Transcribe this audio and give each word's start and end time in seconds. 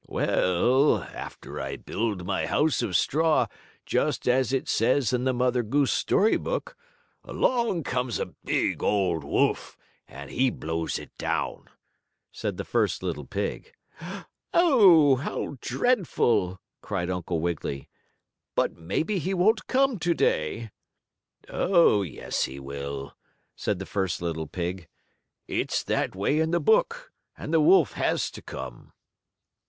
"Well, 0.07 1.03
after 1.03 1.61
I 1.61 1.75
build 1.77 2.25
my 2.25 2.47
house 2.47 2.81
of 2.81 2.95
straw, 2.95 3.45
just 3.85 4.27
as 4.27 4.51
it 4.51 4.67
says 4.67 5.13
in 5.13 5.25
the 5.25 5.31
Mother 5.33 5.61
Goose 5.61 5.93
story 5.93 6.37
book, 6.37 6.75
along 7.23 7.83
comes 7.83 8.17
a 8.17 8.25
bad 8.43 8.81
old 8.81 9.23
wolf, 9.23 9.77
and 10.07 10.31
he 10.31 10.49
blows 10.49 10.97
it 10.97 11.15
down," 11.19 11.65
said 12.31 12.57
the 12.57 12.65
first 12.65 13.03
little 13.03 13.25
pig. 13.27 13.73
"Oh, 14.55 15.17
how 15.17 15.57
dreadful!" 15.61 16.59
cried 16.81 17.11
Uncle 17.11 17.39
Wiggily, 17.39 17.87
"but 18.55 18.75
maybe 18.75 19.19
he 19.19 19.35
won't 19.35 19.67
come 19.67 19.99
to 19.99 20.15
day." 20.15 20.71
"Oh, 21.47 22.01
yes, 22.01 22.45
he 22.45 22.59
will," 22.59 23.15
said 23.55 23.77
the 23.77 23.85
first 23.85 24.19
little 24.19 24.47
pig. 24.47 24.87
"It's 25.47 25.83
that 25.83 26.15
way 26.15 26.39
in 26.39 26.49
the 26.49 26.59
book, 26.59 27.13
and 27.37 27.53
the 27.53 27.61
wolf 27.61 27.93
has 27.93 28.31
to 28.31 28.41
come." 28.41 28.93